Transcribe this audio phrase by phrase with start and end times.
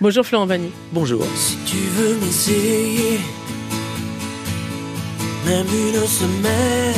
[0.00, 0.72] Bonjour Florent Vanny.
[0.90, 1.24] Bonjour.
[1.36, 3.20] Si tu veux m'essayer,
[5.46, 6.94] même une semaine.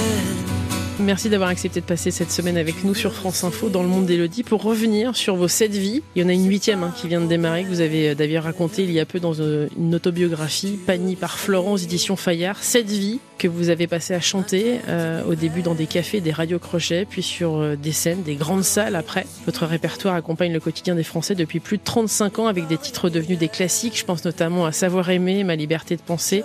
[0.99, 4.07] Merci d'avoir accepté de passer cette semaine avec nous sur France Info dans le monde
[4.07, 6.03] d'Elodie pour revenir sur vos sept vies.
[6.15, 8.15] Il y en a une huitième hein, qui vient de démarrer, que vous avez euh,
[8.15, 12.65] d'ailleurs raconté il y a peu dans euh, une autobiographie, Pani par Florence, édition Fayard.
[12.65, 16.33] Sept vies que vous avez passé à chanter euh, au début dans des cafés, des
[16.33, 19.27] radios crochets, puis sur euh, des scènes, des grandes salles après.
[19.45, 23.11] Votre répertoire accompagne le quotidien des Français depuis plus de 35 ans avec des titres
[23.11, 23.99] devenus des classiques.
[23.99, 26.45] Je pense notamment à Savoir aimer, Ma liberté de penser,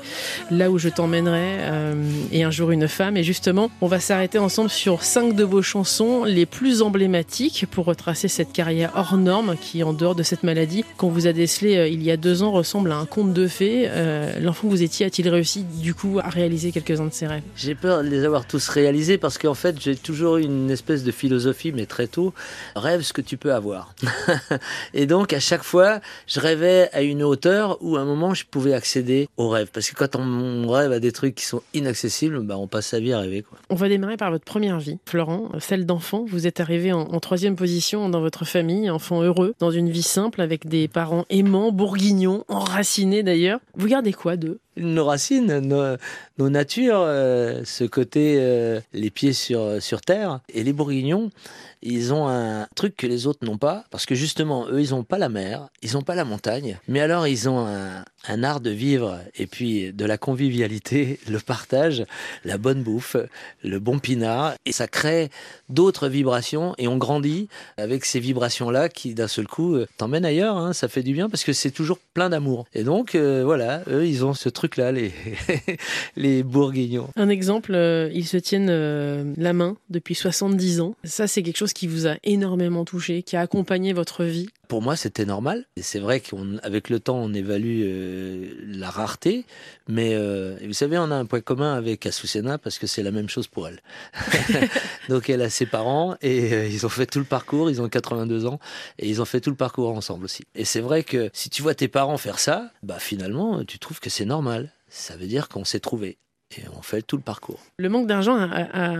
[0.49, 1.93] Là où je t'emmènerai euh,
[2.31, 3.17] et Un jour une femme.
[3.17, 7.85] Et justement, on va s'arrêter ensemble sur cinq de vos chansons les plus emblématiques pour
[7.85, 11.77] retracer cette carrière hors norme qui, en dehors de cette maladie qu'on vous a décelée
[11.77, 13.89] euh, il y a deux ans, ressemble à un conte de fées.
[14.39, 17.75] L'enfant que vous étiez a-t-il réussi du coup à réaliser quelques-uns de ses rêves J'ai
[17.75, 21.11] peur de les avoir tous réalisés parce qu'en fait, j'ai toujours eu une espèce de
[21.11, 22.33] philosophie, mais très tôt,
[22.75, 23.93] rêve ce que tu peux avoir.
[24.93, 28.45] et donc, à chaque fois, je rêvais à une hauteur où, à un moment, je
[28.45, 29.69] pouvais accéder au rêve.
[29.71, 32.99] Parce que quand on rêve à des trucs qui sont inaccessibles, bah, on passe sa
[32.99, 33.43] vie à rêver.
[33.43, 33.57] Quoi.
[33.69, 36.25] On va démarrer par votre première vie, Florent, celle d'enfant.
[36.27, 40.03] Vous êtes arrivé en, en troisième position dans votre famille, enfant heureux, dans une vie
[40.03, 43.59] simple avec des parents aimants, bourguignons, enracinés d'ailleurs.
[43.75, 45.97] Vous gardez quoi d'eux nos racines, nos,
[46.37, 50.39] nos natures, euh, ce côté euh, les pieds sur, sur terre.
[50.53, 51.29] Et les bourguignons,
[51.81, 55.03] ils ont un truc que les autres n'ont pas, parce que justement, eux, ils n'ont
[55.03, 58.59] pas la mer, ils n'ont pas la montagne, mais alors ils ont un, un art
[58.59, 62.05] de vivre et puis de la convivialité, le partage,
[62.45, 63.15] la bonne bouffe,
[63.63, 65.29] le bon pinard, et ça crée
[65.69, 67.47] d'autres vibrations, et on grandit
[67.77, 71.29] avec ces vibrations-là qui, d'un seul coup, euh, t'emmènent ailleurs, hein, ça fait du bien,
[71.29, 72.65] parce que c'est toujours plein d'amour.
[72.73, 77.09] Et donc, euh, voilà, eux, ils ont ce truc-là, les, bourguignons.
[77.15, 78.71] Un exemple, euh, ils se tiennent
[79.37, 80.95] la main depuis 70 ans.
[81.03, 84.49] Ça, c'est quelque chose qui vous a énormément touché, qui a accompagné votre vie.
[84.71, 85.65] Pour moi, c'était normal.
[85.75, 89.45] Et c'est vrai qu'avec le temps, on évalue euh, la rareté.
[89.89, 93.11] Mais euh, vous savez, on a un point commun avec Azucena parce que c'est la
[93.11, 93.81] même chose pour elle.
[95.09, 97.69] Donc, elle a ses parents et euh, ils ont fait tout le parcours.
[97.69, 98.59] Ils ont 82 ans
[98.97, 100.45] et ils ont fait tout le parcours ensemble aussi.
[100.55, 103.99] Et c'est vrai que si tu vois tes parents faire ça, bah finalement, tu trouves
[103.99, 104.71] que c'est normal.
[104.87, 106.17] Ça veut dire qu'on s'est trouvé.
[106.57, 107.59] Et on fait tout le parcours.
[107.77, 108.47] Le manque d'argent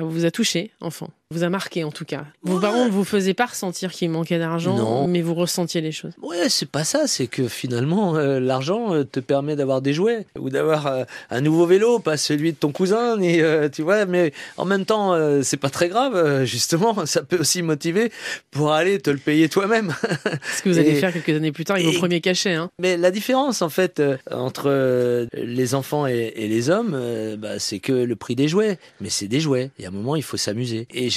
[0.01, 1.11] vous a touché, enfant?
[1.31, 2.25] Vous a marqué en tout cas.
[2.43, 2.61] Vos Ouais.
[2.61, 6.11] parents ne vous faisaient pas ressentir qu'il manquait d'argent, mais vous ressentiez les choses.
[6.21, 10.25] Ouais, c'est pas ça, c'est que finalement, euh, l'argent euh, te permet d'avoir des jouets
[10.37, 14.05] ou d'avoir euh, un nouveau vélo, pas celui de ton cousin, ni, euh, tu vois,
[14.05, 18.11] mais en même temps, c'est pas très grave, justement, ça peut aussi motiver
[18.51, 19.93] pour aller te le payer toi-même.
[20.57, 22.53] Ce que vous allez Et- faire quelques années plus tard avec et- vos premiers cachets.
[22.53, 22.69] Hein.
[22.79, 26.97] Mais la différence, en fait, entre les enfants et, et les hommes,
[27.37, 28.77] bah, c'est que le prix des jouets.
[28.99, 29.71] Mais c'est des jouets.
[29.79, 30.87] Et à un moment, il faut s'amuser.
[30.93, 31.09] Et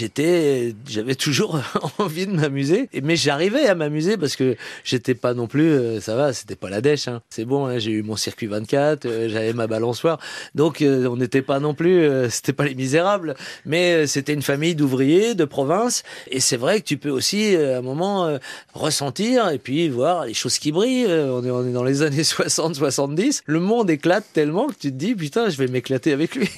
[0.86, 1.60] j'avais toujours
[1.98, 2.88] envie de m'amuser.
[3.02, 6.70] Mais j'arrivais à m'amuser parce que j'étais pas non plus, euh, ça va, c'était pas
[6.70, 7.08] la dèche.
[7.08, 7.22] Hein.
[7.30, 10.18] C'est bon, hein, j'ai eu mon circuit 24, euh, j'avais ma balançoire.
[10.54, 13.34] Donc, euh, on n'était pas non plus, c'était pas les misérables.
[13.66, 16.02] Mais c'était une famille d'ouvriers, de province.
[16.30, 18.38] Et c'est vrai que tu peux aussi, à un moment,
[18.74, 21.06] ressentir et puis voir les choses qui brillent.
[21.06, 23.42] On est dans les années 60, 70.
[23.46, 26.48] Le monde éclate tellement que tu te dis, putain, je vais m'éclater avec lui.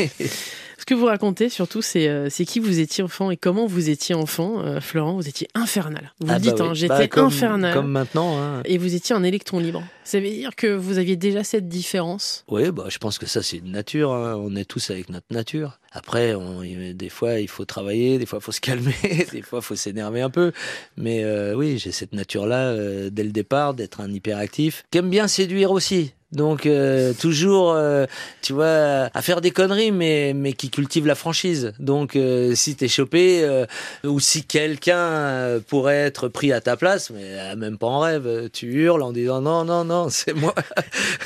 [0.88, 3.90] Ce que vous racontez surtout, c'est euh, c'est qui vous étiez enfant et comment vous
[3.90, 5.14] étiez enfant, euh, Florent?
[5.16, 6.12] Vous étiez infernal.
[6.20, 7.74] Vous Ah le dites, bah hein, j'étais Bah, comme- infernal.
[7.74, 8.40] Comme maintenant.
[8.40, 8.62] Hein.
[8.66, 9.82] Et vous étiez un électron libre.
[10.04, 12.44] Ça veut dire que vous aviez déjà cette différence?
[12.46, 14.12] Oui, bah, je pense que ça, c'est une nature.
[14.12, 14.36] hein.
[14.38, 15.80] On est tous avec notre nature.
[15.96, 18.94] Après, on, des fois, il faut travailler, des fois, il faut se calmer,
[19.32, 20.52] des fois, il faut s'énerver un peu.
[20.98, 25.08] Mais euh, oui, j'ai cette nature-là euh, dès le départ, d'être un hyperactif, qui aime
[25.08, 26.12] bien séduire aussi.
[26.32, 28.04] Donc, euh, toujours, euh,
[28.42, 31.72] tu vois, à faire des conneries, mais, mais qui cultive la franchise.
[31.78, 33.64] Donc, euh, si t'es chopé, euh,
[34.02, 38.00] ou si quelqu'un euh, pourrait être pris à ta place, mais euh, même pas en
[38.00, 40.54] rêve, tu hurles en disant non, non, non, c'est moi.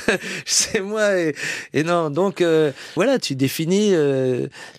[0.45, 1.17] c'est moi.
[1.17, 1.35] Et,
[1.73, 2.43] et non, donc
[2.95, 3.93] voilà, tu définis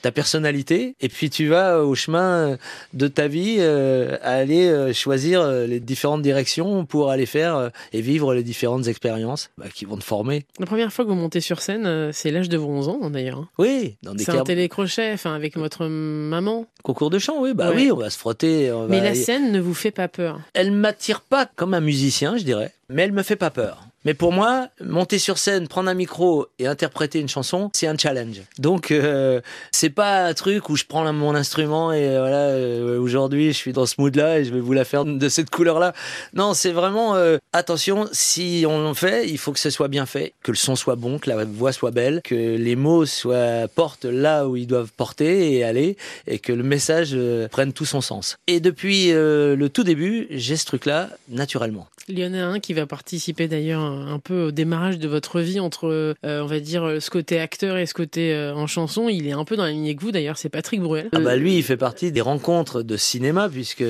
[0.03, 2.57] ta personnalité et puis tu vas au chemin
[2.95, 7.57] de ta vie euh, à aller euh, choisir euh, les différentes directions pour aller faire
[7.57, 10.45] euh, et vivre les différentes expériences bah, qui vont te former.
[10.59, 13.11] La première fois que vous montez sur scène, euh, c'est l'âge de vos 11 ans
[13.11, 13.39] d'ailleurs.
[13.39, 13.49] hein.
[13.59, 16.67] Oui, dans des C'est un télécrochet, enfin avec votre maman.
[16.83, 17.77] concours de chant, oui, bah Ouais.
[17.77, 18.71] oui, on va se frotter.
[18.73, 20.41] On Mais la scène ne vous fait pas peur.
[20.55, 23.87] Elle m'attire pas comme un musicien, je dirais, mais elle me fait pas peur.
[24.05, 27.97] Mais pour moi, monter sur scène, prendre un micro et interpréter une chanson, c'est un
[27.97, 28.43] challenge.
[28.59, 29.41] Donc euh,
[29.71, 33.57] c'est pas un truc où je prends mon instrument et euh, voilà, euh, aujourd'hui je
[33.57, 35.93] suis dans ce mood-là et je vais vous la faire de cette couleur-là.
[36.35, 37.15] Non, c'est vraiment
[37.53, 40.75] attention, si on le fait, il faut que ce soit bien fait, que le son
[40.75, 44.67] soit bon, que la voix soit belle, que les mots soient portent là où ils
[44.67, 45.97] doivent porter et aller
[46.27, 47.17] et que le message
[47.51, 48.37] prenne tout son sens.
[48.47, 51.87] Et depuis le tout début, j'ai ce truc-là naturellement.
[52.09, 55.41] Il y en a un qui va participer d'ailleurs un peu au démarrage de votre
[55.41, 59.09] vie entre, euh, on va dire, ce côté acteur et ce côté euh, en chanson.
[59.09, 61.09] Il est un peu dans la lignée que vous d'ailleurs, c'est Patrick Bruel.
[61.13, 63.85] Ah bah lui, il fait partie des rencontres de cinéma puisque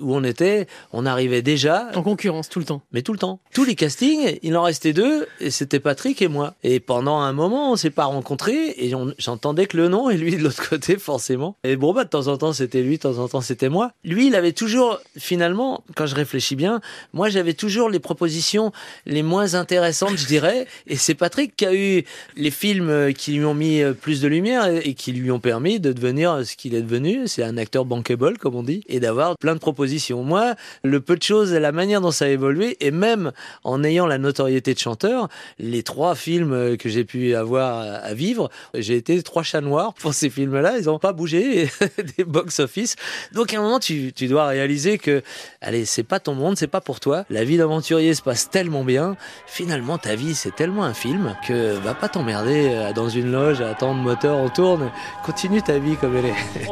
[0.00, 2.82] où on était, on arrivait déjà en concurrence tout le temps.
[2.92, 3.40] Mais tout le temps.
[3.52, 6.54] Tous les castings, il en restait deux et c'était Patrick et moi.
[6.62, 10.36] Et pendant un moment, on s'est pas rencontrés et j'entendais que le nom et lui
[10.36, 11.56] de l'autre côté forcément.
[11.64, 13.92] Et bon bah de temps en temps c'était lui, de temps en temps c'était moi.
[14.04, 16.80] Lui, il avait toujours finalement, quand je réfléchis bien,
[17.12, 18.72] moi j'avais toujours les propositions
[19.06, 20.66] les moins intéressantes, je dirais.
[20.86, 22.04] Et c'est Patrick qui a eu
[22.36, 25.92] les films qui lui ont mis plus de lumière et qui lui ont permis de
[25.92, 27.26] devenir ce qu'il est devenu.
[27.26, 30.22] C'est un acteur bankable, comme on dit, et d'avoir plein de propositions.
[30.22, 33.32] Moi, le peu de choses et la manière dont ça a évolué, et même
[33.64, 35.28] en ayant la notoriété de chanteur,
[35.58, 40.14] les trois films que j'ai pu avoir à vivre, j'ai été trois chats noirs pour
[40.14, 40.78] ces films-là.
[40.78, 41.68] Ils n'ont pas bougé
[42.16, 42.96] des box-office.
[43.32, 45.22] Donc à un moment, tu dois réaliser que,
[45.60, 47.24] allez, c'est pas ton monde, c'est pas pour toi.
[47.30, 51.76] La vie d'aventurier se passe tellement bien, finalement ta vie c'est tellement un film que
[51.78, 54.90] va pas t'emmerder euh, dans une loge à attendre moteur on tourne,
[55.24, 56.66] continue ta vie comme elle est.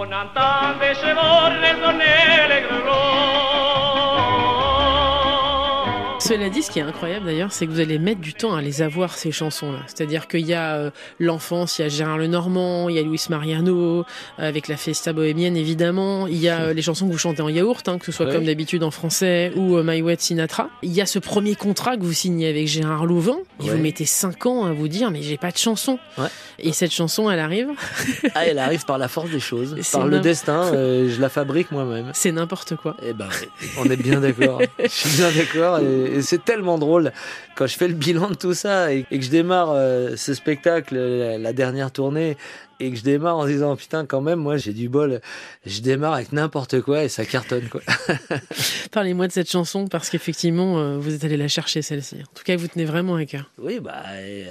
[6.26, 8.60] Cela dit, ce qui est incroyable d'ailleurs, c'est que vous allez mettre du temps à
[8.60, 9.78] les avoir, ces chansons-là.
[9.86, 10.90] C'est-à-dire qu'il y a euh,
[11.20, 14.02] l'enfance, il y a Gérard Lenormand, il y a Luis Mariano, euh,
[14.36, 17.48] avec la Festa bohémienne évidemment, il y a euh, les chansons que vous chantez en
[17.48, 20.68] yaourt, hein, que ce soit comme d'habitude en français ou My Wet Sinatra.
[20.82, 24.04] Il y a ce premier contrat que vous signez avec Gérard Louvain, et vous mettez
[24.04, 26.00] 5 ans à vous dire, mais j'ai pas de chanson.
[26.58, 27.68] Et cette chanson, elle arrive
[28.34, 32.10] Ah, elle arrive par la force des choses, par le destin, je la fabrique moi-même.
[32.14, 32.96] C'est n'importe quoi.
[33.00, 33.28] Eh ben,
[33.78, 34.60] on est bien d'accord.
[34.82, 35.78] je suis bien d'accord.
[35.78, 37.12] Et c'est tellement drôle
[37.56, 40.96] quand je fais le bilan de tout ça et, que je démarre euh, ce spectacle,
[40.96, 42.36] la, dernière tournée,
[42.80, 45.20] et que je démarre en disant putain quand même moi j'ai du bol
[45.64, 47.80] je démarre avec n'importe quoi et ça cartonne quoi
[48.90, 52.44] parlez-moi de cette chanson parce qu'effectivement euh, vous êtes allé la chercher celle-ci en tout
[52.44, 54.02] cas vous tenez vraiment à cœur oui bah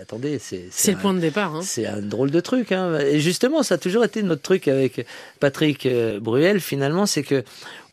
[0.01, 1.62] attendez c'est c'est le point de départ hein.
[1.63, 3.00] c'est un drôle de truc hein.
[3.00, 5.06] et justement ça a toujours été notre truc avec
[5.39, 7.44] Patrick euh, Bruel finalement c'est que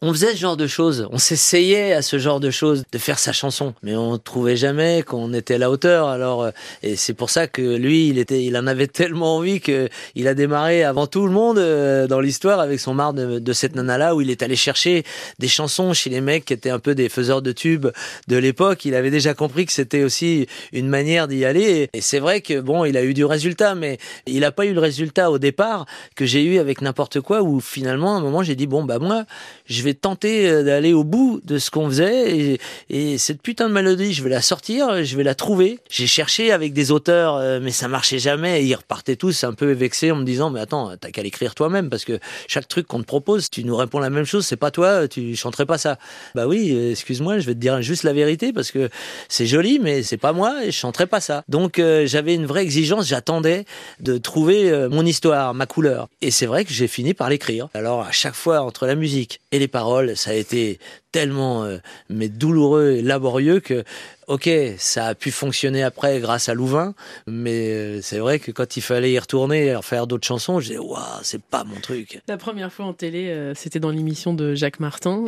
[0.04, 3.20] on faisait ce genre de choses, on s'essayait à ce genre de choses, de faire
[3.20, 6.08] sa chanson, mais on trouvait jamais qu'on était à la hauteur.
[6.08, 6.50] Alors, euh,
[6.82, 10.21] et c'est pour ça que lui, il était, il en avait tellement envie que il
[10.28, 14.14] a démarré avant tout le monde euh, dans l'histoire avec son marre de, cette nana-là
[14.14, 15.04] où il est allé chercher
[15.38, 17.88] des chansons chez les mecs qui étaient un peu des faiseurs de tubes
[18.28, 18.84] de l'époque.
[18.84, 21.88] Il avait déjà compris que c'était aussi une manière d'y aller.
[21.92, 24.72] Et c'est vrai que bon, il a eu du résultat, mais il n'a pas eu
[24.72, 25.86] le résultat au départ
[26.16, 28.98] que j'ai eu avec n'importe quoi où finalement à un moment j'ai dit bon bah
[28.98, 29.24] moi
[29.72, 32.60] je vais tenter euh, d'aller au bout de ce qu'on faisait et,
[32.90, 35.78] et, cette putain de mélodie, je vais la sortir, je vais la trouver.
[35.90, 38.64] J'ai cherché avec des auteurs, euh, mais ça marchait jamais.
[38.64, 41.88] ils repartaient tous un peu vexés en me disant, mais attends, t'as qu'à l'écrire toi-même
[41.88, 44.70] parce que chaque truc qu'on te propose, tu nous réponds la même chose, c'est pas
[44.70, 45.98] toi, tu chanterais pas ça.
[46.34, 48.90] Bah oui, excuse-moi, je vais te dire juste la vérité parce que
[49.28, 51.44] c'est joli, mais c'est pas moi et je chanterais pas ça.
[51.48, 53.64] Donc euh, j'avais une vraie exigence, j'attendais
[54.00, 56.08] de trouver mon histoire, ma couleur.
[56.20, 57.68] Et c'est vrai que j'ai fini par l'écrire.
[57.74, 60.78] Alors à chaque fois entre la musique et les paroles ça a été
[61.12, 61.78] tellement euh,
[62.08, 63.84] mais douloureux et laborieux que
[64.32, 64.48] ok
[64.78, 66.94] ça a pu fonctionner après grâce à Louvain
[67.26, 70.68] mais euh, c'est vrai que quand il fallait y retourner et faire d'autres chansons je
[70.68, 72.22] disais waouh c'est pas mon truc.
[72.28, 75.24] La première fois en télé euh, c'était dans l'émission de Jacques Martin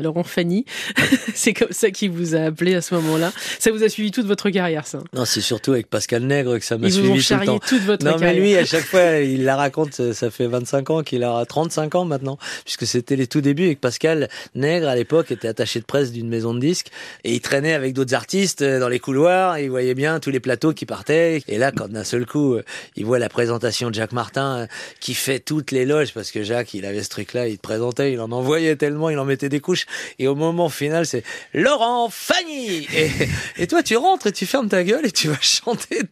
[0.00, 0.64] Laurent Fanny
[1.34, 3.32] c'est comme ça qu'il vous a appelé à ce moment-là.
[3.58, 5.00] Ça vous a suivi toute votre carrière ça?
[5.12, 7.58] Non c'est surtout avec Pascal Nègre que ça m'a suivi tout le temps.
[7.58, 11.02] toute votre non mais lui à chaque fois il la raconte ça fait 25 ans
[11.02, 14.86] qu'il a 35 ans maintenant puisque c'était les tout débuts avec Pascal Nègre.
[14.86, 16.90] À l'époque était attaché de presse d'une maison de disques
[17.24, 20.28] et il traînait avec d'autres artistes euh, dans les couloirs et il voyait bien tous
[20.28, 21.42] les plateaux qui partaient.
[21.48, 22.62] Et là quand d'un seul coup euh,
[22.94, 24.66] il voit la présentation de Jacques Martin euh,
[25.00, 27.62] qui fait toutes les loges parce que Jacques il avait ce truc là il te
[27.62, 29.86] présentait il en envoyait tellement il en mettait des couches.
[30.18, 31.22] Et au moment final c'est
[31.54, 33.10] Laurent Fanny et,
[33.56, 36.02] et, toi tu rentres et tu fermes ta gueule et tu vas chanter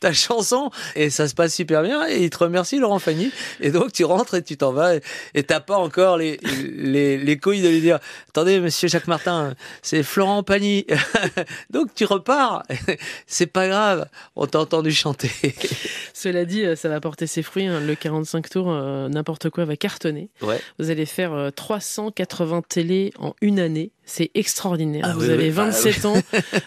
[0.00, 0.72] ta chanson.
[0.96, 4.04] Et ça se passe super bien et il te remercie Laurent Fanny et donc tu
[4.04, 4.96] rentres et tu t'en vas
[5.34, 6.40] et t'as pas encore les,
[6.76, 8.00] les, les couilles de lui dire
[8.30, 10.86] attendez, monsieur Jacques Martin, c'est Florent Pagny.
[11.70, 12.62] Donc tu repars.
[13.26, 14.06] C'est pas grave.
[14.36, 15.30] On t'a entendu chanter.
[16.14, 17.66] Cela dit, euh, ça va porter ses fruits.
[17.66, 17.80] hein.
[17.80, 20.30] Le 45 tours, euh, n'importe quoi va cartonner.
[20.42, 20.60] Ouais.
[20.78, 23.90] Vous allez faire euh, 380 télé en une année.
[24.04, 25.04] C'est extraordinaire.
[25.04, 26.22] Ah vous oui, avez oui, bah 27 ans.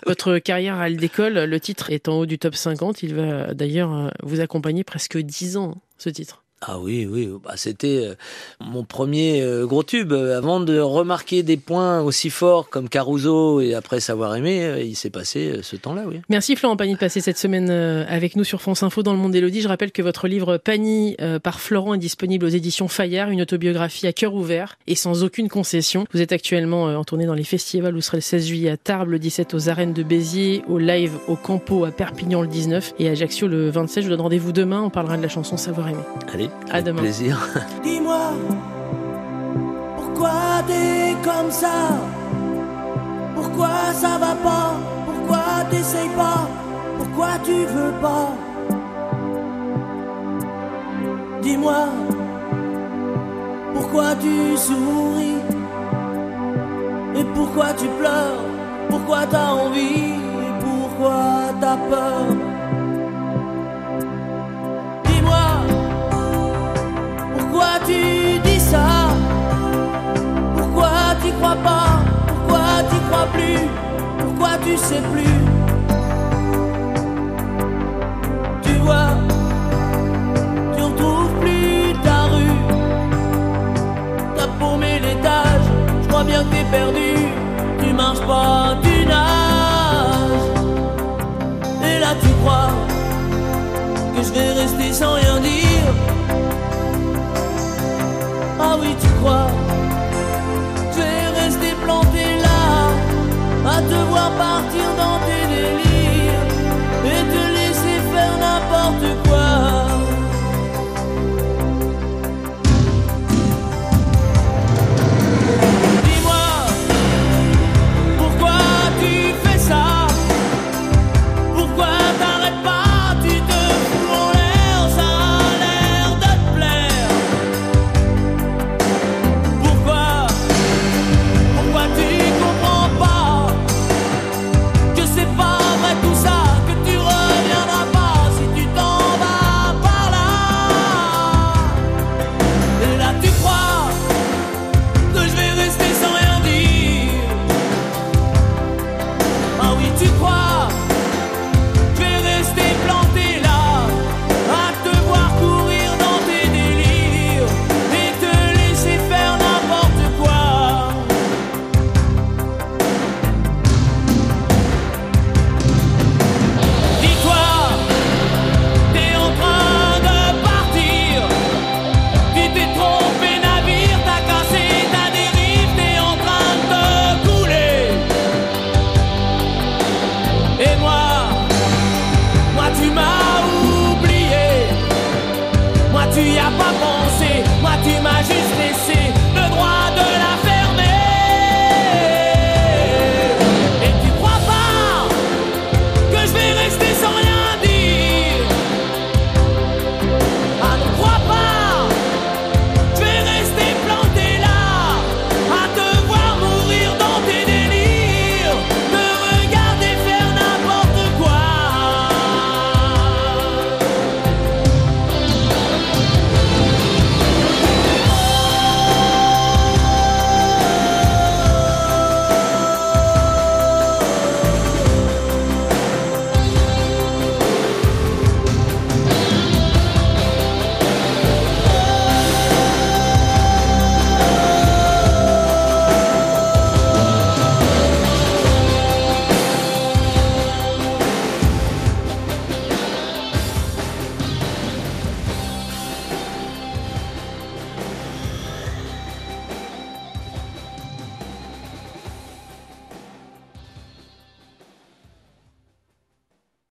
[0.05, 1.33] Votre carrière elle décolle.
[1.33, 3.01] Le titre est en haut du top 50.
[3.03, 6.43] Il va d'ailleurs euh, vous accompagner presque 10 ans, ce titre.
[6.61, 8.15] Ah oui, oui, bah, c'était euh,
[8.59, 10.11] mon premier euh, gros tube.
[10.11, 14.95] Euh, Avant de remarquer des points aussi forts comme Caruso et après savoir aimer, il
[14.95, 16.19] s'est passé ce temps-là, oui.
[16.27, 19.31] Merci Florent Pagny de passer cette semaine avec nous sur France Info dans le monde
[19.31, 19.61] d'Élodie.
[19.61, 24.07] Je rappelle que votre livre Pagny par Florent est disponible aux éditions Fayard, une autobiographie
[24.07, 26.05] à cœur ouvert et sans aucune concession.
[26.13, 27.93] Vous êtes actuellement en tournée dans les festivals.
[27.93, 31.13] Vous serez le 16 juillet à Tarbes, le 17 aux arènes de Béziers, au live
[31.27, 34.03] au Campo à Perpignan le 19 et à Ajaccio le 27.
[34.03, 34.81] Je vous donne rendez-vous demain.
[34.81, 35.99] On parlera de la chanson Savoir aimer.
[36.33, 37.01] Allez, À avec demain.
[37.01, 37.37] plaisir.
[37.83, 38.31] Dis-moi,
[39.97, 40.31] pourquoi
[40.67, 41.77] t'es comme ça?
[43.35, 44.73] Pourquoi ça va pas?
[45.05, 46.47] Pourquoi t'essayes pas?
[46.97, 48.31] Pourquoi tu veux pas?
[51.41, 51.85] Dis-moi,
[53.73, 55.37] pourquoi tu souris?
[57.15, 58.43] Et pourquoi tu pleures?
[58.89, 60.13] Pourquoi t'as envie?
[60.45, 61.21] Et pourquoi
[61.61, 62.48] t'as peur?
[67.85, 69.09] Tu dis ça?
[70.57, 72.01] Pourquoi t'y crois pas?
[72.27, 73.67] Pourquoi t'y crois plus?
[74.19, 75.58] Pourquoi tu sais plus?